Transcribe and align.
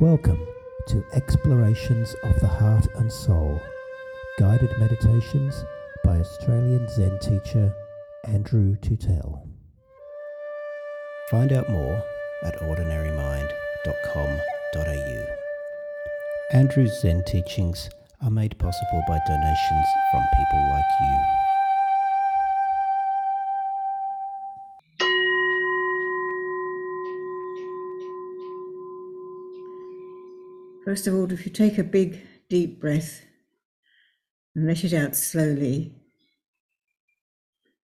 Welcome 0.00 0.40
to 0.86 1.04
Explorations 1.12 2.16
of 2.24 2.40
the 2.40 2.46
Heart 2.46 2.86
and 2.94 3.12
Soul, 3.12 3.60
guided 4.38 4.70
meditations 4.78 5.62
by 6.02 6.20
Australian 6.20 6.88
Zen 6.88 7.18
teacher 7.18 7.74
Andrew 8.24 8.76
Tootell. 8.76 9.46
Find 11.30 11.52
out 11.52 11.68
more 11.68 12.02
at 12.44 12.58
ordinarymind.com.au. 12.62 15.26
Andrew's 16.54 16.98
Zen 17.02 17.22
teachings 17.26 17.90
are 18.22 18.30
made 18.30 18.58
possible 18.58 19.04
by 19.06 19.18
donations 19.28 19.86
from 20.10 20.22
people 20.34 20.70
like 20.70 20.84
you. 21.02 21.39
First 30.90 31.06
of 31.06 31.14
all, 31.14 31.30
if 31.30 31.46
you 31.46 31.52
take 31.52 31.78
a 31.78 31.84
big, 31.84 32.20
deep 32.48 32.80
breath 32.80 33.22
and 34.56 34.66
let 34.66 34.82
it 34.82 34.92
out 34.92 35.14
slowly, 35.14 35.94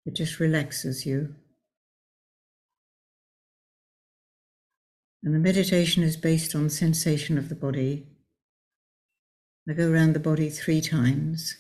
it 0.05 0.17
just 0.17 0.41
relaxes 0.41 1.07
you. 1.07 1.37
And 5.23 5.33
the 5.33 5.39
meditation 5.39 6.03
is 6.03 6.17
based 6.17 6.57
on 6.57 6.69
sensation 6.69 7.39
of 7.39 7.49
the 7.49 7.55
body. 7.55 8.09
I 9.71 9.75
go 9.75 9.89
around 9.89 10.15
the 10.15 10.19
body 10.19 10.51
three 10.51 10.81
times. 10.81 11.55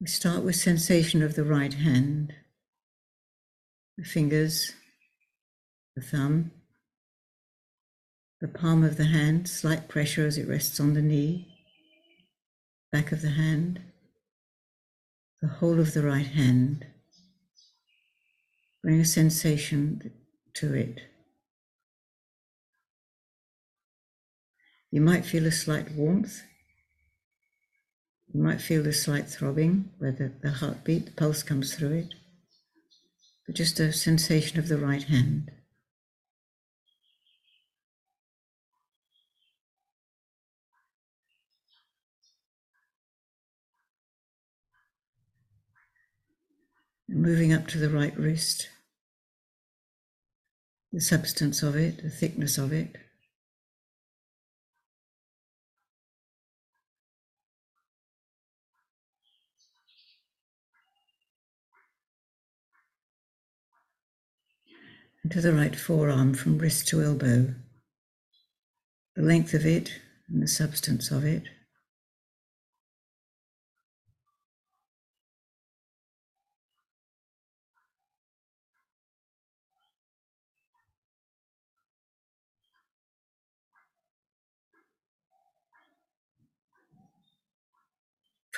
We 0.00 0.06
start 0.06 0.44
with 0.44 0.54
sensation 0.54 1.24
of 1.24 1.34
the 1.34 1.42
right 1.42 1.74
hand, 1.74 2.34
the 3.98 4.04
fingers, 4.04 4.70
the 5.96 6.02
thumb, 6.02 6.52
the 8.40 8.48
palm 8.48 8.82
of 8.82 8.96
the 8.96 9.04
hand, 9.04 9.48
slight 9.48 9.88
pressure 9.88 10.26
as 10.26 10.38
it 10.38 10.48
rests 10.48 10.80
on 10.80 10.94
the 10.94 11.02
knee, 11.02 11.46
back 12.90 13.12
of 13.12 13.20
the 13.20 13.30
hand, 13.30 13.80
the 15.42 15.48
whole 15.48 15.78
of 15.78 15.92
the 15.92 16.02
right 16.02 16.26
hand. 16.26 16.86
Bring 18.82 19.00
a 19.00 19.04
sensation 19.04 20.10
to 20.54 20.74
it. 20.74 21.00
You 24.90 25.02
might 25.02 25.24
feel 25.24 25.46
a 25.46 25.52
slight 25.52 25.92
warmth. 25.92 26.42
You 28.32 28.42
might 28.42 28.60
feel 28.60 28.86
a 28.86 28.92
slight 28.92 29.28
throbbing 29.28 29.90
where 29.98 30.12
the, 30.12 30.32
the 30.42 30.50
heartbeat, 30.50 31.06
the 31.06 31.12
pulse 31.12 31.42
comes 31.42 31.74
through 31.74 31.92
it. 31.92 32.14
But 33.46 33.54
just 33.56 33.78
a 33.80 33.92
sensation 33.92 34.58
of 34.58 34.68
the 34.68 34.78
right 34.78 35.02
hand. 35.02 35.50
Moving 47.10 47.52
up 47.52 47.66
to 47.66 47.78
the 47.78 47.90
right 47.90 48.16
wrist, 48.16 48.68
the 50.92 51.00
substance 51.00 51.62
of 51.62 51.74
it, 51.74 52.02
the 52.02 52.10
thickness 52.10 52.56
of 52.56 52.72
it. 52.72 52.96
And 65.22 65.32
to 65.32 65.40
the 65.40 65.52
right 65.52 65.76
forearm 65.76 66.34
from 66.34 66.58
wrist 66.58 66.88
to 66.88 67.02
elbow, 67.02 67.54
the 69.16 69.22
length 69.22 69.52
of 69.52 69.66
it 69.66 69.92
and 70.28 70.42
the 70.42 70.48
substance 70.48 71.10
of 71.10 71.24
it. 71.24 71.42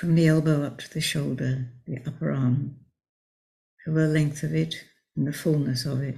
From 0.03 0.15
the 0.15 0.27
elbow 0.27 0.65
up 0.65 0.79
to 0.79 0.93
the 0.93 0.99
shoulder, 0.99 1.65
the 1.87 1.97
upper 2.05 2.29
arm. 2.29 2.75
Feel 3.85 3.93
the 3.93 4.05
length 4.05 4.43
of 4.43 4.53
it 4.53 4.75
and 5.15 5.25
the 5.25 5.31
fullness 5.31 5.85
of 5.85 6.01
it. 6.01 6.17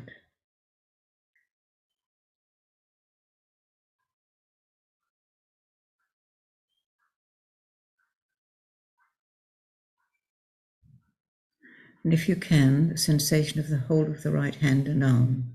And 12.03 12.11
if 12.11 12.27
you 12.27 12.35
can, 12.35 12.89
the 12.89 12.97
sensation 12.97 13.59
of 13.59 13.69
the 13.69 13.77
whole 13.77 14.05
of 14.05 14.23
the 14.23 14.31
right 14.31 14.55
hand 14.55 14.87
and 14.87 15.03
arm. 15.03 15.54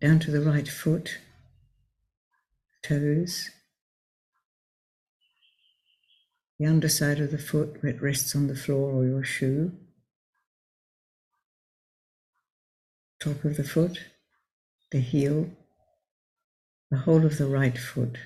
Down 0.00 0.18
to 0.20 0.30
the 0.30 0.40
right 0.40 0.68
foot, 0.68 1.18
toes, 2.82 3.50
the 6.58 6.66
underside 6.66 7.20
of 7.20 7.30
the 7.30 7.38
foot 7.38 7.78
where 7.80 7.92
it 7.92 8.02
rests 8.02 8.34
on 8.34 8.46
the 8.46 8.54
floor 8.54 8.92
or 8.92 9.04
your 9.04 9.24
shoe, 9.24 9.72
top 13.20 13.44
of 13.44 13.56
the 13.56 13.64
foot, 13.64 13.98
the 14.90 15.00
heel, 15.00 15.50
the 16.90 16.98
whole 16.98 17.26
of 17.26 17.38
the 17.38 17.46
right 17.46 17.76
foot. 17.76 18.18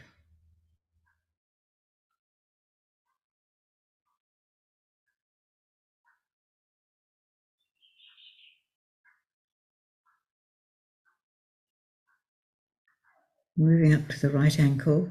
Moving 13.56 13.92
up 13.92 14.08
to 14.08 14.18
the 14.18 14.30
right 14.30 14.58
ankle, 14.58 15.10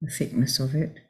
the 0.00 0.10
thickness 0.10 0.58
of 0.58 0.74
it. 0.74 1.00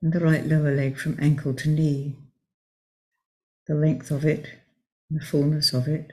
And 0.00 0.12
the 0.12 0.20
right 0.20 0.46
lower 0.46 0.74
leg 0.74 0.96
from 0.96 1.16
ankle 1.20 1.54
to 1.54 1.68
knee, 1.68 2.16
the 3.66 3.74
length 3.74 4.10
of 4.10 4.24
it, 4.24 4.46
the 5.10 5.24
fullness 5.24 5.72
of 5.72 5.88
it. 5.88 6.12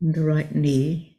The 0.00 0.24
right 0.24 0.54
knee. 0.54 1.16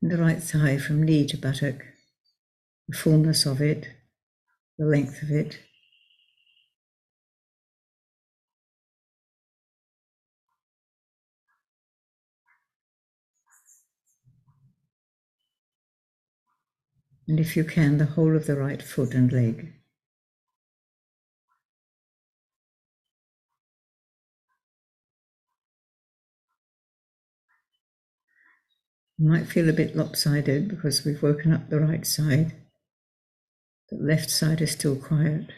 The 0.00 0.18
right 0.18 0.40
thigh 0.40 0.78
from 0.78 1.02
knee 1.02 1.26
to 1.26 1.36
buttock, 1.36 1.82
the 2.88 2.96
fullness 2.96 3.46
of 3.46 3.60
it, 3.60 3.88
the 4.78 4.86
length 4.86 5.22
of 5.22 5.30
it. 5.30 5.60
and 17.26 17.40
if 17.40 17.56
you 17.56 17.64
can, 17.64 17.98
the 17.98 18.04
whole 18.04 18.36
of 18.36 18.46
the 18.46 18.56
right 18.56 18.82
foot 18.82 19.14
and 19.14 19.32
leg. 19.32 19.72
You 29.16 29.28
might 29.28 29.46
feel 29.46 29.68
a 29.68 29.72
bit 29.72 29.96
lopsided 29.96 30.68
because 30.68 31.04
we've 31.04 31.22
woken 31.22 31.52
up 31.52 31.70
the 31.70 31.80
right 31.80 32.06
side. 32.06 32.52
The 33.90 33.96
left 33.96 34.28
side 34.28 34.60
is 34.60 34.72
still 34.72 34.96
quiet. 34.96 35.50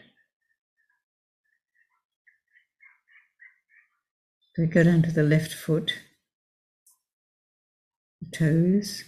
So 4.55 4.63
we 4.63 4.67
go 4.67 4.83
down 4.83 5.01
to 5.03 5.11
the 5.11 5.23
left 5.23 5.53
foot, 5.53 5.93
the 8.21 8.37
toes 8.37 9.03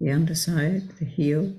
the 0.00 0.10
underside, 0.10 0.88
the 0.98 1.04
heel, 1.04 1.54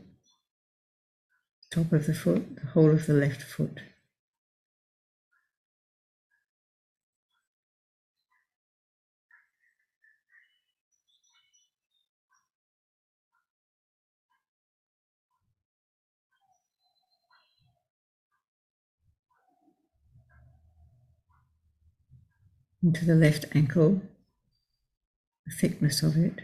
top 1.72 1.92
of 1.92 2.06
the 2.06 2.14
foot, 2.14 2.56
the 2.56 2.68
whole 2.68 2.92
of 2.92 3.06
the 3.06 3.14
left 3.14 3.42
foot. 3.42 3.80
into 22.84 23.04
the 23.06 23.16
left 23.16 23.44
ankle, 23.54 24.02
the 25.46 25.52
thickness 25.52 26.04
of 26.04 26.16
it. 26.16 26.40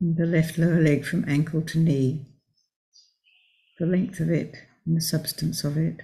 The 0.00 0.26
left 0.26 0.58
lower 0.58 0.80
leg 0.80 1.04
from 1.04 1.24
ankle 1.28 1.62
to 1.62 1.78
knee, 1.78 2.26
the 3.78 3.86
length 3.86 4.20
of 4.20 4.30
it 4.30 4.54
and 4.84 4.96
the 4.96 5.00
substance 5.00 5.64
of 5.64 5.76
it. 5.76 6.00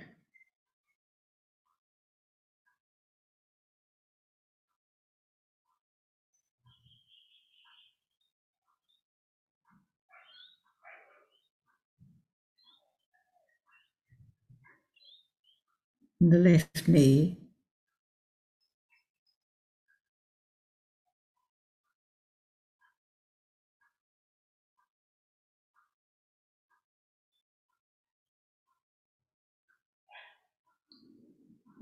And 16.21 16.33
the 16.33 16.39
left 16.39 16.89
knee, 16.89 17.42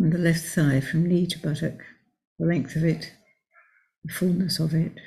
and 0.01 0.15
the 0.15 0.19
left 0.19 0.47
thigh 0.47 0.81
from 0.81 1.07
knee 1.07 1.27
to 1.27 1.39
buttock, 1.39 1.85
the 2.39 2.47
length 2.47 2.75
of 2.75 2.85
it, 2.85 3.13
the 4.03 4.13
fullness 4.13 4.59
of 4.59 4.75
it. 4.75 4.99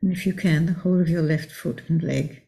And 0.00 0.12
if 0.12 0.26
you 0.26 0.32
can, 0.32 0.66
the 0.66 0.74
whole 0.74 1.00
of 1.00 1.08
your 1.08 1.22
left 1.22 1.50
foot 1.50 1.82
and 1.88 2.02
leg. 2.02 2.43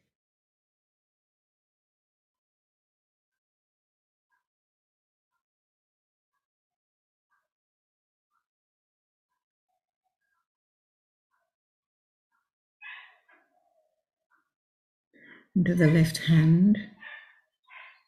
Into 15.57 15.75
the 15.75 15.87
left 15.87 16.19
hand, 16.19 16.77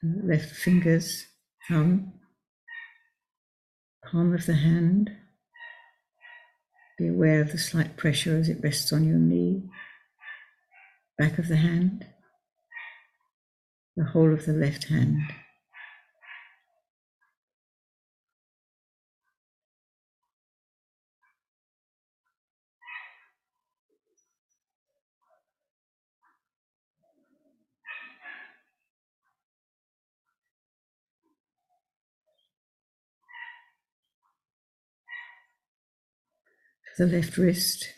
uh, 0.05 0.21
left 0.23 0.51
fingers, 0.51 1.25
thumb, 1.67 2.13
palm 4.05 4.35
of 4.35 4.45
the 4.45 4.55
hand. 4.55 5.11
Be 6.99 7.09
aware 7.09 7.41
of 7.41 7.53
the 7.53 7.59
slight 7.59 7.97
pressure 7.97 8.37
as 8.37 8.51
it 8.51 8.63
rests 8.63 8.93
on 8.93 9.09
your 9.09 9.17
knee, 9.17 9.63
back 11.17 11.39
of 11.39 11.49
the 11.49 11.57
hand, 11.57 12.05
the 13.97 14.05
whole 14.05 14.35
of 14.35 14.45
the 14.45 14.53
left 14.53 14.85
hand. 14.85 15.23
The 36.99 37.07
left 37.07 37.37
wrist, 37.37 37.91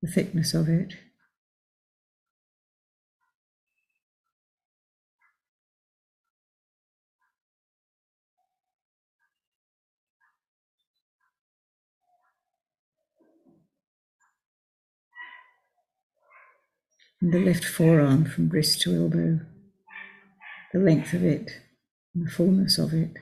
the 0.00 0.10
thickness 0.10 0.54
of 0.54 0.66
it. 0.66 0.94
And 17.20 17.32
the 17.32 17.40
left 17.40 17.64
forearm 17.64 18.24
from 18.24 18.48
wrist 18.48 18.80
to 18.82 18.94
elbow, 18.94 19.40
the 20.72 20.78
length 20.78 21.12
of 21.12 21.22
it 21.22 21.50
and 22.14 22.26
the 22.26 22.30
fullness 22.30 22.78
of 22.78 22.94
it. 22.94 23.12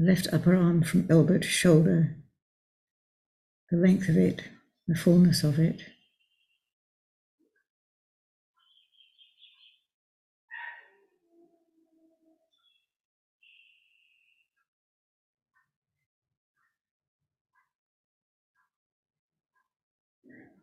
Left 0.00 0.26
upper 0.32 0.56
arm 0.56 0.82
from 0.82 1.06
elbow 1.10 1.36
to 1.36 1.46
shoulder, 1.46 2.16
the 3.70 3.76
length 3.76 4.08
of 4.08 4.16
it, 4.16 4.42
the 4.88 4.94
fullness 4.94 5.44
of 5.44 5.58
it. 5.58 5.82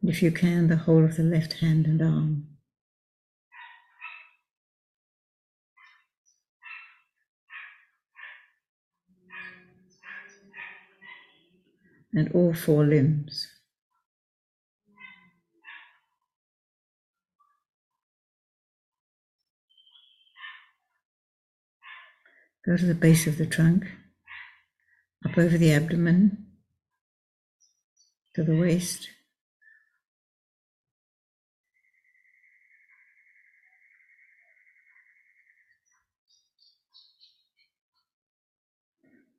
If 0.03 0.23
you 0.23 0.31
can, 0.31 0.67
the 0.67 0.77
whole 0.77 1.03
of 1.03 1.15
the 1.15 1.23
left 1.23 1.53
hand 1.53 1.85
and 1.85 2.01
arm. 2.01 2.56
And 12.13 12.31
all 12.33 12.53
four 12.53 12.85
limbs. 12.85 13.47
Go 22.65 22.75
to 22.75 22.85
the 22.85 22.95
base 22.95 23.27
of 23.27 23.37
the 23.37 23.45
trunk, 23.45 23.85
up 25.25 25.37
over 25.37 25.57
the 25.57 25.71
abdomen, 25.71 26.47
to 28.35 28.43
the 28.43 28.59
waist. 28.59 29.07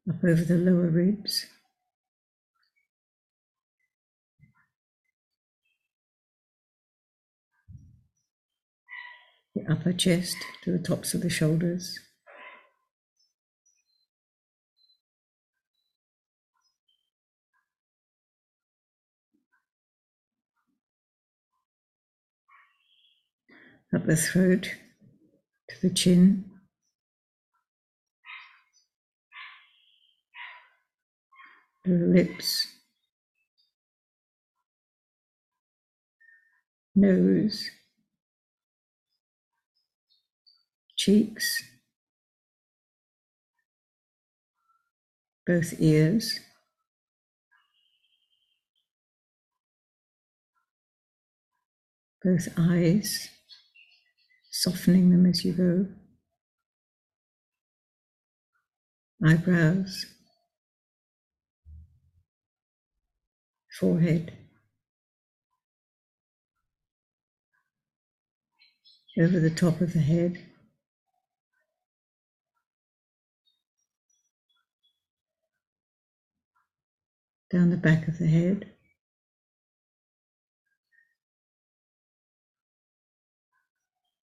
Up 0.08 0.24
over 0.24 0.42
the 0.42 0.56
lower 0.56 0.88
ribs. 0.88 1.46
The 9.58 9.72
upper 9.72 9.92
chest 9.92 10.36
to 10.62 10.72
the 10.72 10.78
tops 10.78 11.14
of 11.14 11.22
the 11.22 11.30
shoulders. 11.30 11.98
Up 23.94 24.04
the 24.06 24.16
throat 24.16 24.74
to 25.70 25.88
the 25.88 25.94
chin. 25.94 26.44
the 31.84 31.94
lips, 31.94 32.66
nose, 36.94 37.70
cheeks, 40.98 41.62
both 45.46 45.72
ears. 45.80 46.40
Both 52.24 52.48
eyes, 52.58 53.28
softening 54.50 55.10
them 55.10 55.24
as 55.24 55.44
you 55.44 55.52
go. 55.52 55.86
Eyebrows, 59.24 60.04
forehead, 63.78 64.36
over 69.16 69.38
the 69.38 69.48
top 69.48 69.80
of 69.80 69.92
the 69.92 70.00
head. 70.00 70.47
Down 77.50 77.70
the 77.70 77.76
back 77.76 78.08
of 78.08 78.18
the 78.18 78.26
head. 78.26 78.72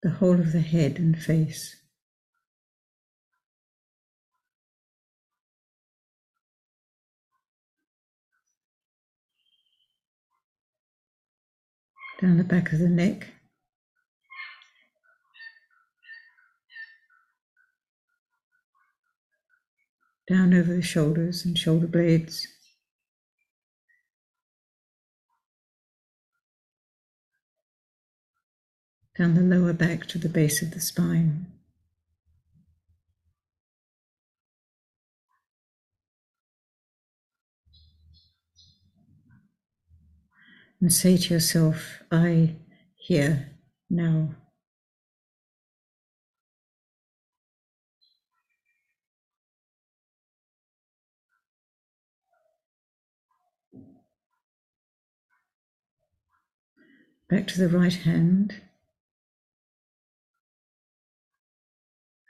The 0.02 0.10
whole 0.10 0.34
of 0.34 0.52
the 0.52 0.60
head 0.60 0.98
and 0.98 1.20
face. 1.20 1.76
down 12.20 12.38
the 12.38 12.44
back 12.44 12.72
of 12.72 12.78
the 12.78 12.88
neck. 12.88 13.28
Down 20.28 20.54
over 20.54 20.74
the 20.74 20.82
shoulders 20.82 21.44
and 21.44 21.56
shoulder 21.56 21.86
blades. 21.86 22.55
Down 29.18 29.34
the 29.34 29.40
lower 29.40 29.72
back 29.72 30.06
to 30.06 30.18
the 30.18 30.28
base 30.28 30.62
of 30.62 30.72
the 30.72 30.80
spine. 30.80 31.46
and 40.80 40.92
say 40.92 41.16
to 41.16 41.34
yourself, 41.34 42.02
I 42.12 42.54
hear 42.94 43.50
now. 43.88 44.34
Back 57.28 57.48
to 57.48 57.58
the 57.58 57.68
right 57.68 57.92
hand, 57.92 58.60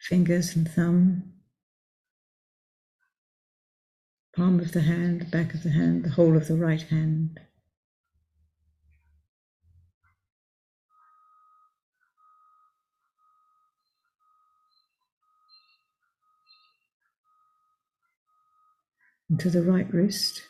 fingers 0.09 0.55
and 0.55 0.71
thumb, 0.71 1.33
palm 4.37 4.61
of 4.61 4.71
the 4.71 4.83
hand, 4.83 5.29
back 5.33 5.53
of 5.53 5.65
the 5.65 5.71
hand, 5.71 6.05
the 6.05 6.11
whole 6.11 6.37
of 6.37 6.47
the 6.47 6.55
right 6.55 6.83
hand. 6.83 7.41
And 19.29 19.41
to 19.41 19.51
the 19.51 19.63
right 19.63 19.93
wrist. 19.93 20.41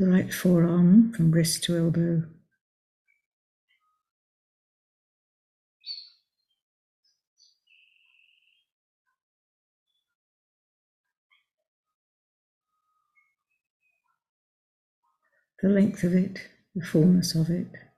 The 0.00 0.08
right 0.08 0.32
forearm 0.32 1.12
from 1.12 1.30
wrist 1.30 1.62
to 1.64 1.76
elbow. 1.76 2.22
the 15.62 15.68
length 15.68 16.02
of 16.04 16.14
it, 16.14 16.40
the 16.74 16.82
fullness 16.82 17.34
of 17.34 17.50
it. 17.50 17.89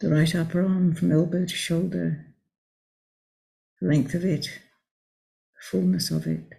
The 0.00 0.10
right 0.10 0.32
upper 0.34 0.62
arm 0.62 0.94
from 0.94 1.10
elbow 1.10 1.44
to 1.44 1.54
shoulder, 1.54 2.26
the 3.80 3.88
length 3.88 4.14
of 4.14 4.24
it, 4.24 4.44
the 4.44 5.60
fullness 5.60 6.10
of 6.10 6.26
it. 6.26 6.52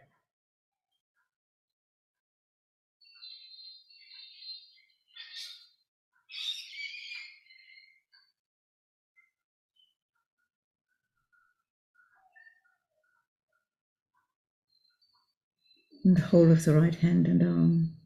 and 16.10 16.18
the 16.18 16.22
whole 16.22 16.52
of 16.52 16.66
the 16.66 16.74
right 16.74 16.96
hand 16.96 17.28
and 17.28 17.44
arm. 17.44 17.99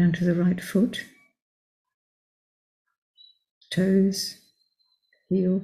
Down 0.00 0.12
to 0.12 0.24
the 0.24 0.34
right 0.34 0.58
foot, 0.58 1.04
toes, 3.70 4.38
heel, 5.28 5.60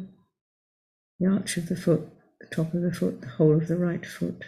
the 1.19 1.27
arch 1.27 1.57
of 1.57 1.71
the 1.71 1.75
foot, 1.75 2.07
the 2.39 2.47
top 2.55 2.75
of 2.75 2.83
the 2.83 2.93
foot, 2.93 3.23
the 3.23 3.29
whole 3.29 3.57
of 3.57 3.67
the 3.67 3.79
right 3.79 4.05
foot. 4.05 4.45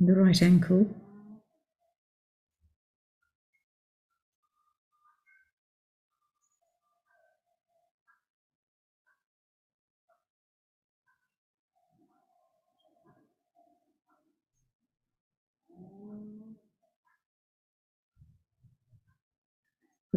the 0.00 0.14
right 0.14 0.42
ankle. 0.42 1.01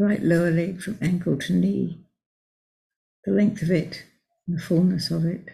right 0.01 0.21
lower 0.21 0.51
leg 0.51 0.81
from 0.81 0.97
ankle 1.01 1.37
to 1.37 1.53
knee, 1.53 2.05
the 3.23 3.31
length 3.31 3.61
of 3.61 3.71
it 3.71 4.03
and 4.47 4.57
the 4.57 4.61
fullness 4.61 5.09
of 5.09 5.25
it. 5.25 5.47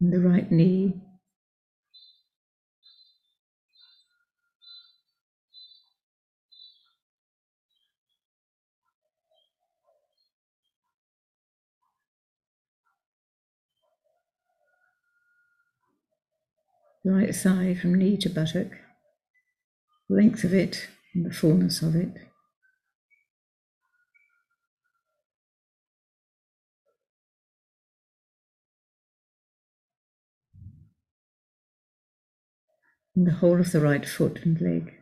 And 0.00 0.12
the 0.12 0.20
right 0.20 0.50
knee 0.50 1.02
right 17.08 17.34
thigh 17.34 17.74
from 17.74 17.94
knee 17.94 18.16
to 18.18 18.28
buttock, 18.28 18.68
length 20.08 20.44
of 20.44 20.52
it 20.52 20.88
and 21.14 21.24
the 21.24 21.34
fullness 21.34 21.82
of 21.82 21.96
it. 21.96 22.14
And 33.16 33.26
the 33.26 33.32
whole 33.32 33.58
of 33.58 33.72
the 33.72 33.80
right 33.80 34.06
foot 34.06 34.40
and 34.44 34.60
leg. 34.60 34.97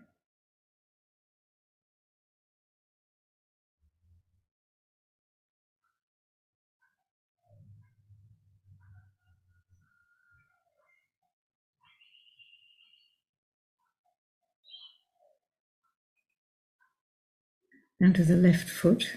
Down 18.00 18.12
to 18.12 18.24
the 18.24 18.36
left 18.36 18.68
foot, 18.68 19.16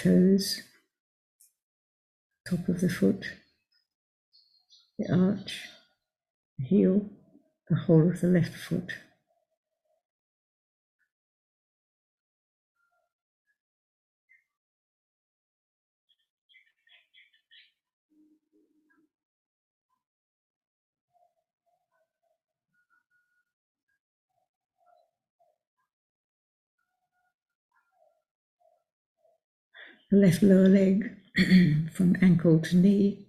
toes, 0.00 0.62
top 2.48 2.66
of 2.68 2.80
the 2.80 2.88
foot, 2.88 3.26
the 4.98 5.12
arch, 5.12 5.68
the 6.58 6.64
heel, 6.64 7.10
the 7.68 7.76
whole 7.76 8.10
of 8.10 8.20
the 8.22 8.28
left 8.28 8.54
foot. 8.54 8.92
The 30.10 30.16
left 30.16 30.42
lower 30.42 30.68
leg 30.68 31.16
from 31.92 32.16
ankle 32.22 32.60
to 32.60 32.76
knee, 32.76 33.26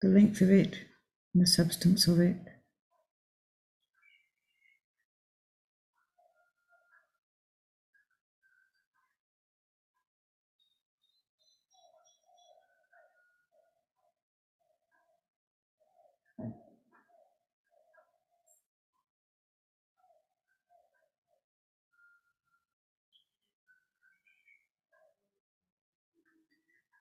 the 0.00 0.08
length 0.08 0.40
of 0.40 0.50
it 0.50 0.78
and 1.34 1.42
the 1.42 1.46
substance 1.46 2.08
of 2.08 2.18
it. 2.20 2.36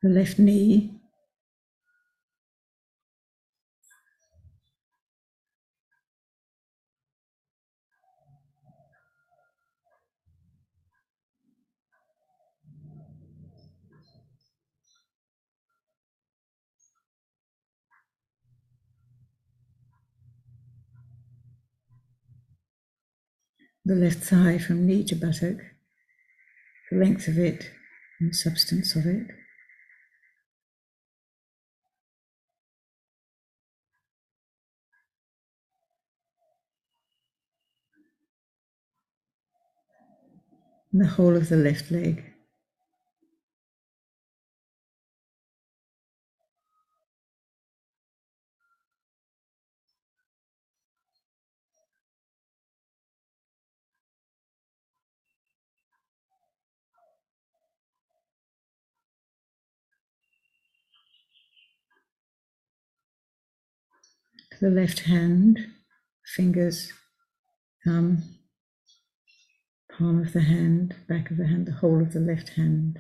The 0.04 0.10
left 0.10 0.38
knee 0.38 0.98
the 23.88 23.95
left 23.95 24.19
thigh 24.19 24.58
from 24.58 24.86
knee 24.86 25.02
to 25.02 25.15
buttock, 25.15 25.60
the 26.91 26.98
length 26.98 27.30
of 27.30 27.39
it 27.39 27.72
and 28.19 28.32
the 28.32 28.34
substance 28.34 28.98
of 28.98 29.06
it. 29.06 29.28
And 40.98 41.06
the 41.06 41.12
whole 41.14 41.38
of 41.38 41.50
the 41.50 41.58
left 41.58 41.92
leg. 41.92 42.24
the 64.60 64.72
left 64.72 65.02
hand, 65.02 65.60
fingers, 66.26 66.92
thumb, 67.86 68.37
palm 69.98 70.22
of 70.22 70.32
the 70.32 70.42
hand, 70.42 70.96
back 71.08 71.32
of 71.32 71.38
the 71.38 71.48
hand, 71.48 71.66
the 71.66 71.72
whole 71.72 72.02
of 72.02 72.14
the 72.14 72.20
left 72.20 72.50
hand. 72.50 73.00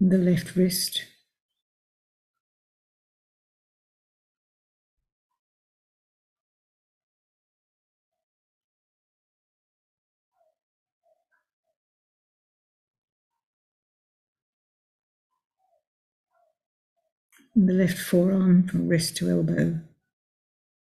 The 0.00 0.18
left 0.18 0.56
wrist, 0.56 1.04
and 17.56 17.68
the 17.68 17.72
left 17.72 17.98
forearm 17.98 18.68
from 18.68 18.86
wrist 18.86 19.16
to 19.16 19.30
elbow, 19.30 19.80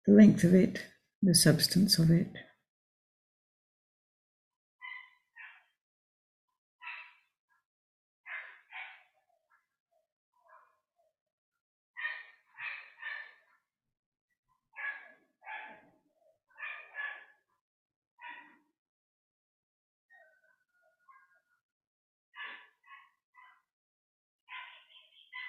the 0.06 0.12
length 0.12 0.42
of 0.42 0.54
it, 0.54 0.80
the 1.22 1.34
substance 1.34 1.98
of 1.98 2.10
it. 2.10 2.26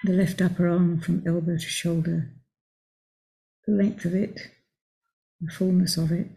The 0.06 0.12
left 0.12 0.40
upper 0.40 0.68
arm 0.68 1.00
from 1.00 1.26
elbow 1.26 1.56
to 1.56 1.58
shoulder, 1.58 2.30
the 3.66 3.72
length 3.72 4.04
of 4.04 4.14
it, 4.14 4.38
the 5.40 5.50
fullness 5.50 5.96
of 5.96 6.12
it. 6.12 6.28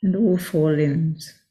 And 0.00 0.14
all 0.14 0.38
four 0.38 0.74
limbs. 0.74 1.43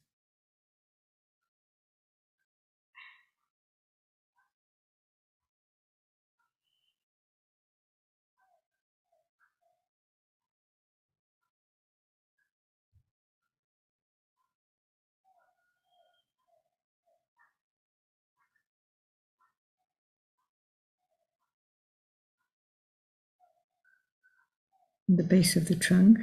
The 25.07 25.23
base 25.23 25.55
of 25.55 25.67
the 25.67 25.75
trunk, 25.75 26.19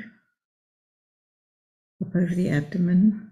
up 2.03 2.16
over 2.16 2.35
the 2.35 2.49
abdomen. 2.49 3.27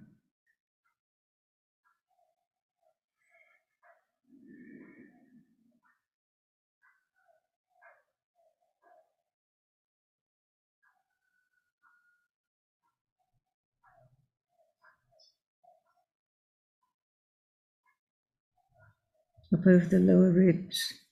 Up 19.51 19.67
over 19.67 19.87
the 19.87 19.99
lower 19.99 20.31
ribs. 20.31 21.08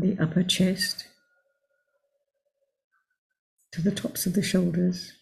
The 0.00 0.16
upper 0.22 0.42
chest 0.42 1.06
to 3.72 3.82
the 3.82 3.90
tops 3.90 4.26
of 4.26 4.34
the 4.34 4.42
shoulders. 4.42 5.12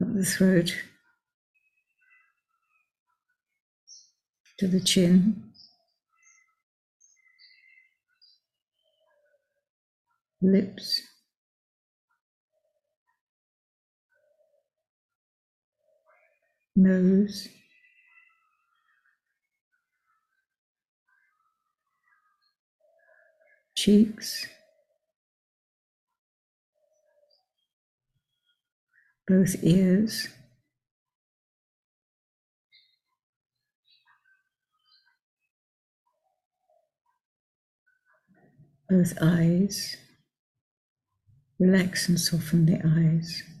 The 0.00 0.24
throat 0.24 0.74
to 4.58 4.68
the 4.68 4.80
chin. 4.80 5.50
Lips. 10.40 11.11
Nose, 16.76 17.48
cheeks, 23.74 24.46
both 29.26 29.56
ears, 29.62 30.28
both 38.88 39.14
eyes. 39.20 39.96
Relax 41.58 42.08
and 42.08 42.18
soften 42.18 42.66
the 42.66 42.80
eyes. 42.84 43.51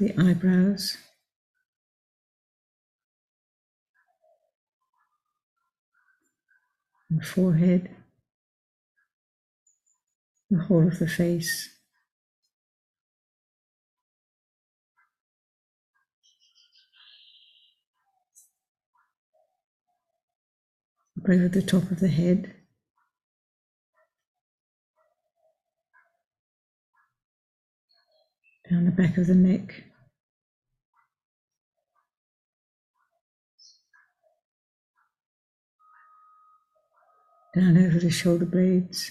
The 0.00 0.14
eyebrows. 0.18 0.96
The 7.10 7.22
forehead, 7.22 7.90
the 10.48 10.62
whole 10.62 10.86
of 10.86 10.98
the 10.98 11.06
face. 11.06 11.68
over 21.28 21.46
the 21.46 21.62
top 21.62 21.90
of 21.90 22.00
the 22.00 22.08
head. 22.08 22.54
Down 28.68 28.86
the 28.86 28.90
back 28.90 29.16
of 29.16 29.26
the 29.26 29.34
neck. 29.34 29.89
Down 37.54 37.76
over 37.76 37.98
the 37.98 38.10
shoulder 38.10 38.44
blades. 38.44 39.10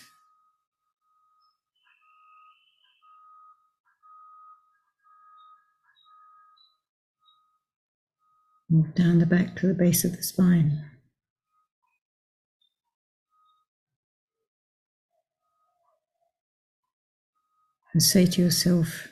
Move 8.69 8.93
down 8.93 9.17
the 9.19 9.25
back 9.25 9.55
to 9.55 9.67
the 9.67 9.73
base 9.73 10.05
of 10.05 10.15
the 10.15 10.21
spine. 10.21 10.85
And 17.93 18.03
say 18.03 18.27
to 18.27 18.41
yourself, 18.41 19.07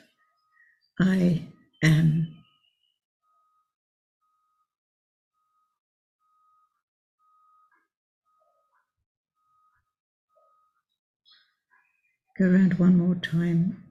I 1.00 1.42
am. 1.82 2.37
Go 12.38 12.44
around 12.44 12.74
one 12.74 12.96
more 12.96 13.16
time. 13.16 13.82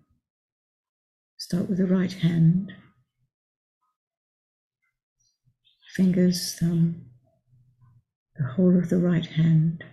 Start 1.38 1.68
with 1.68 1.80
the 1.80 1.86
right 1.86 2.14
hand. 2.14 2.74
Fingers, 5.96 6.56
thumb, 6.58 7.08
the 8.38 8.46
whole 8.46 8.78
of 8.78 8.90
the 8.90 9.00
right 9.00 9.26
hand. 9.26 9.84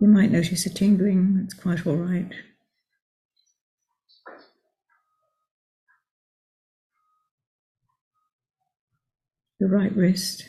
You 0.00 0.06
might 0.06 0.30
notice 0.30 0.66
a 0.66 0.70
tingling, 0.70 1.36
that's 1.36 1.54
quite 1.54 1.84
all 1.84 1.96
right. 1.96 2.30
The 9.64 9.70
right 9.70 9.96
wrist. 9.96 10.44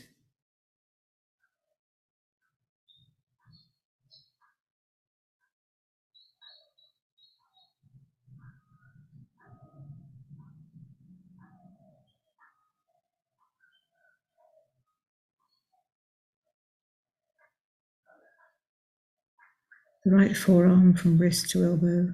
The 20.04 20.12
right 20.12 20.36
forearm 20.36 20.94
from 20.94 21.18
wrist 21.18 21.52
to 21.52 21.64
elbow, 21.64 22.14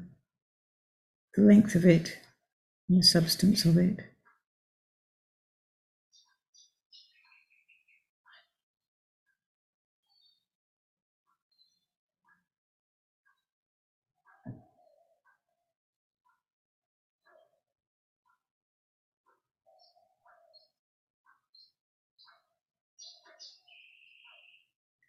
the 1.34 1.42
length 1.42 1.74
of 1.74 1.84
it 1.84 2.16
and 2.88 3.00
the 3.00 3.04
substance 3.04 3.66
of 3.66 3.76
it. 3.78 4.02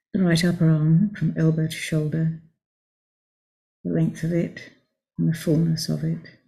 The 0.02 0.10
right 0.24 0.44
upper 0.44 0.68
arm 0.68 1.10
from 1.14 1.34
elbow 1.36 1.66
to 1.66 1.72
shoulder, 1.72 2.40
the 3.84 3.92
length 3.92 4.24
of 4.24 4.32
it 4.32 4.70
and 5.18 5.28
the 5.28 5.36
fullness 5.36 5.88
of 5.88 6.04
it. 6.04 6.38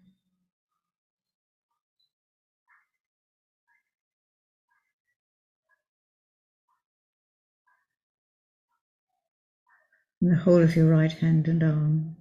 And 10.20 10.32
the 10.32 10.36
whole 10.36 10.62
of 10.62 10.74
your 10.74 10.88
right 10.88 11.12
hand 11.12 11.48
and 11.48 11.62
arm. 11.62 12.16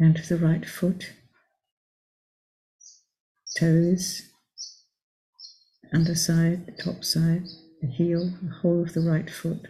Down 0.00 0.14
to 0.14 0.26
the 0.26 0.42
right 0.42 0.64
foot, 0.64 1.12
toes, 3.58 4.22
underside, 5.92 6.66
the 6.66 6.82
top 6.82 7.04
side, 7.04 7.44
the 7.82 7.88
heel, 7.88 8.32
the 8.42 8.54
whole 8.62 8.82
of 8.82 8.94
the 8.94 9.02
right 9.02 9.28
foot. 9.28 9.60
the 9.62 9.68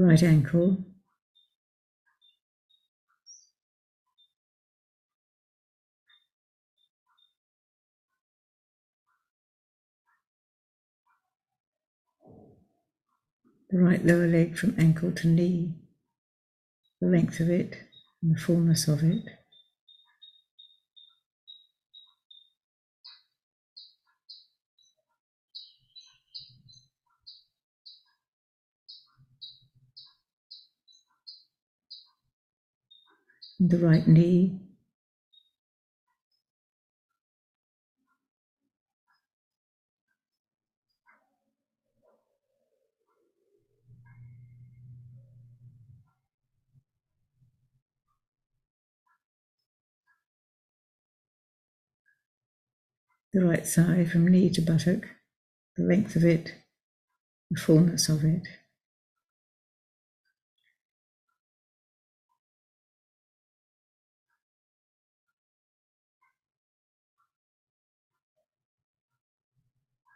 right 0.00 0.22
ankle, 0.22 0.84
the 13.70 13.78
right 13.78 14.04
lower 14.04 14.26
leg 14.26 14.56
from 14.56 14.74
ankle 14.78 15.12
to 15.12 15.26
knee, 15.26 15.74
the 17.00 17.06
length 17.08 17.40
of 17.40 17.50
it 17.50 17.76
and 18.22 18.34
the 18.34 18.40
fullness 18.40 18.86
of 18.88 19.02
it. 19.02 19.24
And 33.51 33.51
the 33.68 33.78
right 33.78 34.08
knee, 34.08 34.58
the 53.32 53.44
right 53.44 53.64
thigh 53.66 54.04
from 54.04 54.26
knee 54.26 54.50
to 54.50 54.60
buttock, 54.60 55.04
the 55.76 55.84
length 55.84 56.16
of 56.16 56.24
it, 56.24 56.52
the 57.50 57.60
fullness 57.60 58.08
of 58.08 58.24
it. 58.24 58.42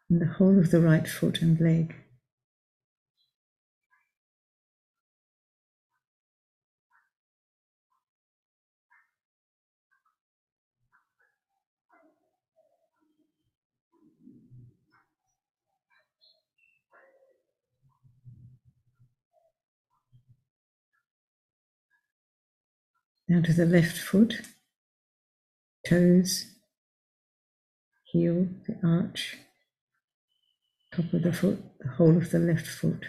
And 0.08 0.20
the 0.20 0.26
whole 0.26 0.58
of 0.58 0.70
the 0.70 0.80
right 0.80 1.06
foot 1.06 1.42
and 1.42 1.60
leg. 1.60 1.94
Down 23.28 23.42
to 23.42 23.52
the 23.52 23.66
left 23.66 23.98
foot, 23.98 24.40
toes, 25.84 26.44
heel, 28.04 28.46
the 28.68 28.78
arch, 28.86 29.36
top 30.96 31.12
of 31.12 31.22
the 31.22 31.32
foot, 31.32 31.62
the 31.80 31.88
whole 31.88 32.16
of 32.16 32.30
the 32.30 32.38
left 32.38 32.66
foot. 32.66 33.04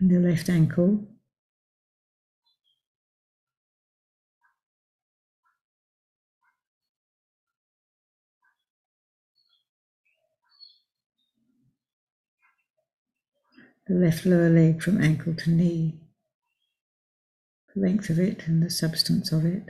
And 0.00 0.10
the 0.10 0.20
left 0.20 0.48
ankle, 0.48 1.08
the 13.88 13.94
left 13.94 14.26
lower 14.26 14.50
leg 14.50 14.82
from 14.82 15.00
ankle 15.00 15.34
to 15.34 15.50
knee, 15.50 15.98
the 17.74 17.80
length 17.80 18.10
of 18.10 18.18
it 18.18 18.46
and 18.46 18.62
the 18.62 18.70
substance 18.70 19.32
of 19.32 19.46
it. 19.46 19.64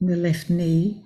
The 0.00 0.16
left 0.16 0.50
knee, 0.50 1.04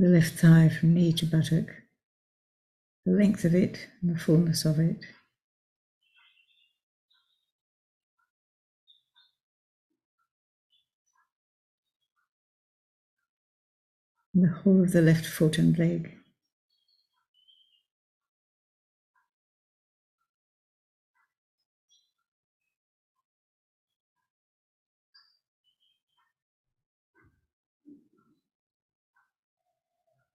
the 0.00 0.08
left 0.08 0.38
thigh 0.38 0.68
from 0.68 0.94
knee 0.94 1.12
to 1.12 1.26
buttock, 1.26 1.66
the 3.04 3.12
length 3.12 3.44
of 3.44 3.54
it 3.54 3.86
and 4.00 4.14
the 4.14 4.18
fullness 4.18 4.64
of 4.64 4.78
it. 4.78 5.04
The 14.32 14.48
whole 14.48 14.84
of 14.84 14.92
the 14.92 15.02
left 15.02 15.26
foot 15.26 15.58
and 15.58 15.76
leg. 15.78 16.19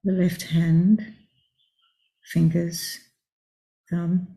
The 0.05 0.11
left 0.11 0.43
hand, 0.43 1.15
fingers, 2.31 2.99
thumb, 3.89 4.35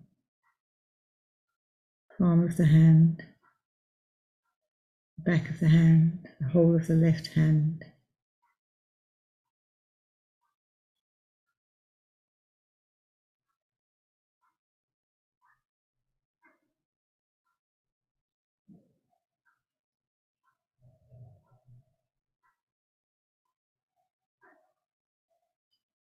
palm 2.16 2.42
of 2.42 2.56
the 2.56 2.64
hand, 2.64 3.22
back 5.18 5.50
of 5.50 5.60
the 5.60 5.68
hand, 5.68 6.26
the 6.40 6.48
whole 6.48 6.74
of 6.74 6.86
the 6.86 6.94
left 6.94 7.26
hand. 7.34 7.84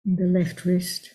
And 0.07 0.19
the 0.19 0.27
left 0.27 0.65
wrist, 0.65 1.11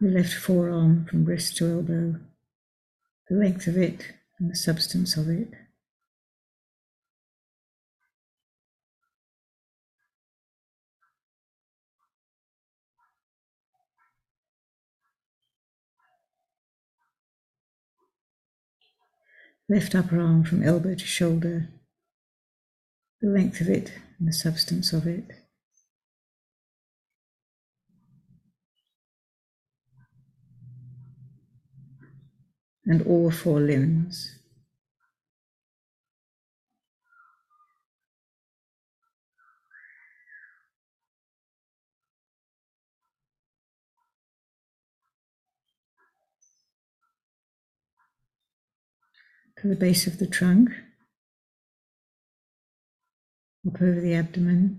the 0.00 0.10
left 0.10 0.34
forearm 0.34 1.06
from 1.06 1.24
wrist 1.24 1.56
to 1.56 1.66
elbow, 1.66 2.16
the 3.30 3.34
length 3.34 3.66
of 3.66 3.78
it 3.78 4.04
and 4.38 4.50
the 4.50 4.56
substance 4.56 5.16
of 5.16 5.30
it. 5.30 5.48
Left 19.68 19.94
upper 19.94 20.20
arm 20.20 20.44
from 20.44 20.62
elbow 20.62 20.94
to 20.94 21.06
shoulder, 21.06 21.70
the 23.22 23.30
length 23.30 23.62
of 23.62 23.68
it 23.68 23.92
and 24.18 24.28
the 24.28 24.32
substance 24.32 24.92
of 24.92 25.06
it. 25.06 25.24
And 32.84 33.00
all 33.06 33.30
four 33.30 33.60
limbs. 33.60 34.38
to 49.64 49.68
the 49.68 49.76
base 49.76 50.06
of 50.06 50.18
the 50.18 50.26
trunk, 50.26 50.68
up 53.66 53.80
over 53.80 53.98
the 53.98 54.12
abdomen. 54.12 54.78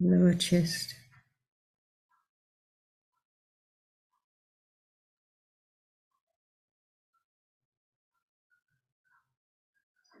Lower 0.00 0.32
chest. 0.32 0.94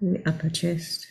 the 0.02 0.22
upper 0.28 0.50
chest. 0.50 1.06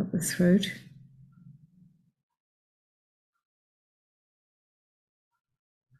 Up 0.00 0.10
the 0.12 0.18
throat. 0.18 0.72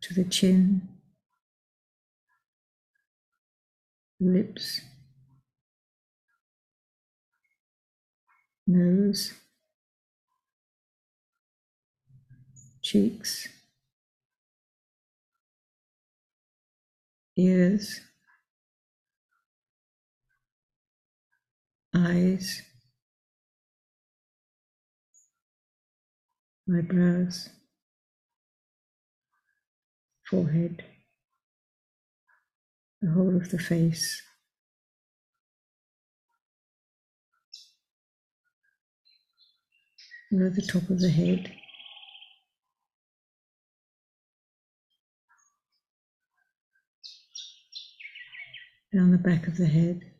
To 0.02 0.14
the 0.14 0.24
chin. 0.24 0.88
Lips. 4.20 4.80
nose, 8.66 9.35
cheeks, 12.83 13.48
ears, 17.37 18.00
eyes, 21.94 22.62
eyebrows, 26.72 27.50
forehead, 30.31 30.83
the 33.03 33.11
whole 33.11 33.37
of 33.37 33.50
the 33.50 33.59
face. 33.59 34.22
Over 40.33 40.50
the 40.50 40.62
top 40.62 40.88
of 40.90 41.00
the 41.00 41.11
head. 41.11 41.53
Down 48.92 49.11
the 49.11 49.18
back 49.18 49.46
of 49.46 49.57
the 49.59 49.66
head. 49.66 50.13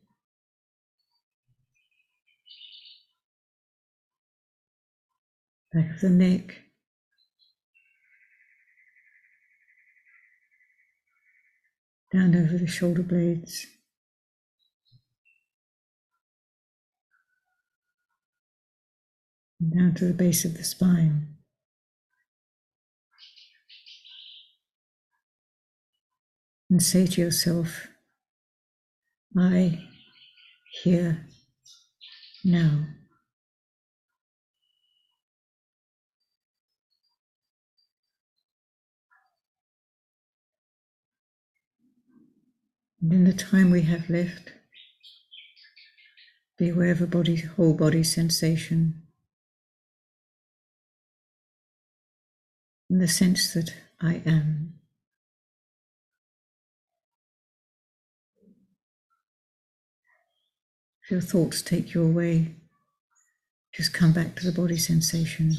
Back 5.75 5.91
of 5.95 6.01
the 6.01 6.11
neck. 6.11 6.57
Down 12.13 12.37
over 12.37 12.57
the 12.57 12.67
shoulder 12.67 13.03
blades. 13.03 13.67
down 19.71 19.95
to 19.95 20.07
the 20.07 20.15
base 20.15 20.45
of 20.45 20.57
the 20.57 20.65
spine. 20.65 21.29
And 26.71 26.83
say 26.83 27.07
to 27.07 27.21
yourself, 27.21 27.89
I 29.37 29.87
here 30.83 31.27
now. 32.45 32.87
In 43.11 43.25
the 43.25 43.33
time 43.33 43.71
we 43.71 43.83
have 43.83 44.09
left, 44.09 44.53
be 46.59 46.71
aware 46.71 46.93
of 46.93 47.01
a 47.01 47.07
body, 47.07 47.37
whole 47.37 47.75
body 47.75 48.03
sensation. 48.03 49.05
in 52.95 53.01
the 53.01 53.09
sense 53.09 53.53
that 53.55 53.75
I 54.01 54.23
am. 54.25 54.75
If 61.03 61.11
your 61.11 61.21
thoughts 61.21 61.61
take 61.61 61.93
you 61.93 62.05
away, 62.05 62.55
just 63.75 63.93
come 63.93 64.13
back 64.13 64.37
to 64.37 64.47
the 64.49 64.59
body 64.59 64.77
sensation. 64.77 65.57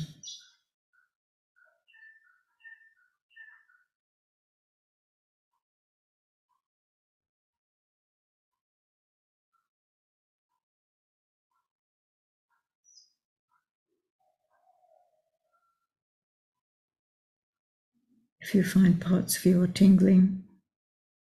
If 18.45 18.53
you 18.53 18.63
find 18.63 19.01
parts 19.01 19.37
of 19.37 19.45
you 19.47 19.63
are 19.63 19.67
tingling, 19.67 20.43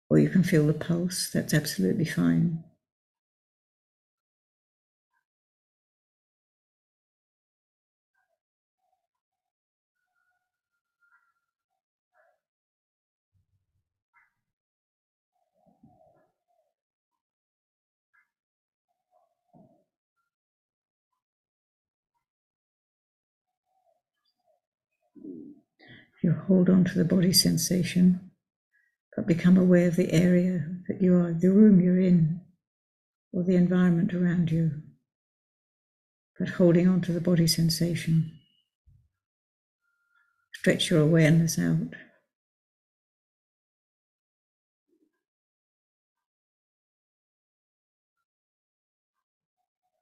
or 0.10 0.20
you 0.20 0.28
can 0.28 0.44
feel 0.44 0.68
the 0.68 0.74
pulse, 0.74 1.30
that's 1.30 1.54
absolutely 1.54 2.04
fine. 2.04 2.66
You 26.24 26.34
hold 26.34 26.70
on 26.70 26.84
to 26.86 26.98
the 26.98 27.06
body 27.06 27.32
sensation, 27.32 28.32
but 29.16 29.28
become 29.28 29.58
aware 29.58 29.88
of 29.88 29.96
the 29.96 30.12
area 30.12 30.66
that 30.88 31.02
you 31.02 31.16
are, 31.16 31.34
the 31.34 31.52
room 31.52 31.80
you're 31.80 32.00
in, 32.00 32.42
or 33.32 33.44
the 33.44 33.56
environment 33.56 34.14
around 34.14 34.52
you. 34.52 34.72
But 36.40 36.50
holding 36.50 36.88
on 36.88 37.02
to 37.02 37.12
the 37.12 37.22
body 37.22 37.48
sensation. 37.48 38.32
Stretch 40.54 40.90
your 40.90 41.02
awareness 41.02 41.60
out. 41.60 41.94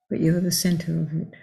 But 0.09 0.21
you're 0.21 0.39
the 0.39 0.51
center 0.51 0.99
of 0.99 1.13
it. 1.13 1.33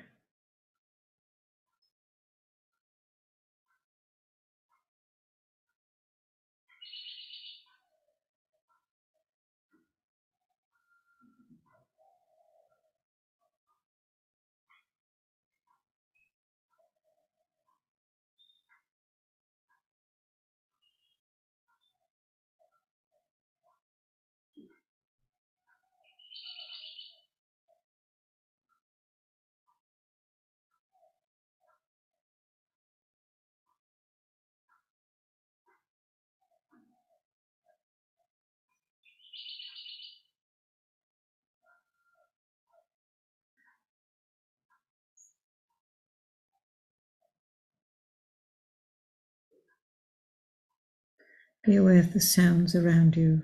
Be 51.65 51.77
aware 51.77 52.01
of 52.01 52.13
the 52.13 52.21
sounds 52.21 52.75
around 52.75 53.17
you, 53.17 53.43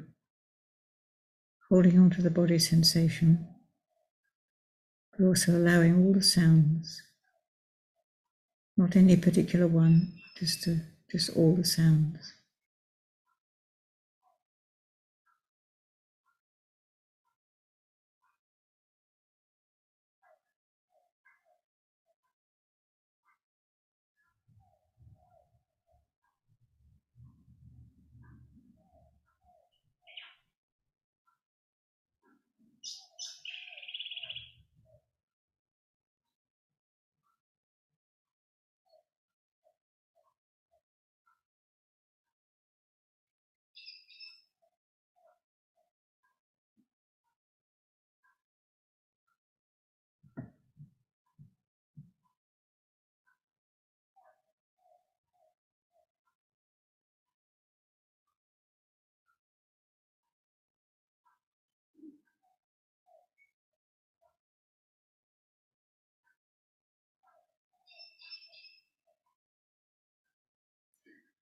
holding 1.68 2.00
on 2.00 2.10
to 2.10 2.22
the 2.22 2.30
body 2.30 2.58
sensation, 2.58 3.46
but 5.16 5.24
also 5.24 5.52
allowing 5.52 6.04
all 6.04 6.12
the 6.12 6.22
sounds, 6.22 7.00
not 8.76 8.96
any 8.96 9.16
particular 9.16 9.68
one, 9.68 10.14
just, 10.36 10.64
to, 10.64 10.80
just 11.08 11.30
all 11.36 11.54
the 11.54 11.64
sounds. 11.64 12.34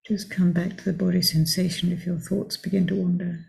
Just 0.06 0.30
come 0.30 0.52
back 0.52 0.76
to 0.76 0.84
the 0.84 0.92
body 0.92 1.20
sensation 1.20 1.90
if 1.90 2.06
your 2.06 2.18
thoughts 2.18 2.56
begin 2.56 2.86
to 2.86 2.94
wander. 2.94 3.46